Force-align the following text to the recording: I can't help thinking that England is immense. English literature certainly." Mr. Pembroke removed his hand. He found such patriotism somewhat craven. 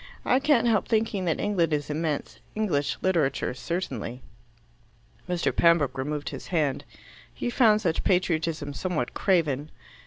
I 0.25 0.39
can't 0.39 0.65
help 0.67 0.87
thinking 0.87 1.25
that 1.25 1.39
England 1.39 1.71
is 1.71 1.91
immense. 1.91 2.39
English 2.55 2.97
literature 3.03 3.53
certainly." 3.53 4.23
Mr. 5.29 5.55
Pembroke 5.55 5.95
removed 5.95 6.29
his 6.29 6.47
hand. 6.47 6.83
He 7.31 7.51
found 7.51 7.81
such 7.81 8.03
patriotism 8.03 8.73
somewhat 8.73 9.13
craven. 9.13 9.69